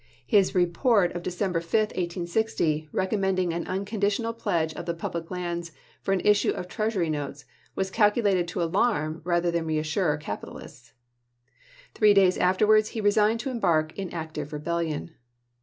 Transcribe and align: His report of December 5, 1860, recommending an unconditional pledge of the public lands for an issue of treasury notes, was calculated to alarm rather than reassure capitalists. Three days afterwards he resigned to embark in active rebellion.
His 0.25 0.55
report 0.55 1.11
of 1.11 1.21
December 1.21 1.61
5, 1.61 1.73
1860, 1.89 2.89
recommending 2.91 3.53
an 3.53 3.67
unconditional 3.67 4.33
pledge 4.33 4.73
of 4.73 4.87
the 4.87 4.95
public 4.95 5.29
lands 5.29 5.73
for 6.01 6.11
an 6.11 6.21
issue 6.21 6.49
of 6.53 6.67
treasury 6.67 7.07
notes, 7.07 7.45
was 7.75 7.91
calculated 7.91 8.47
to 8.47 8.63
alarm 8.63 9.21
rather 9.23 9.51
than 9.51 9.67
reassure 9.67 10.17
capitalists. 10.17 10.93
Three 11.93 12.15
days 12.15 12.39
afterwards 12.39 12.89
he 12.97 12.99
resigned 12.99 13.41
to 13.41 13.51
embark 13.51 13.95
in 13.95 14.09
active 14.11 14.51
rebellion. 14.51 15.11